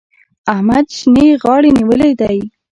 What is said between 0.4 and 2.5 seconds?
احمد شينې غاړې نيولی دی.